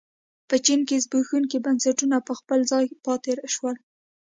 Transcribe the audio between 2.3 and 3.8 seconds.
خپل ځای پاتې شول.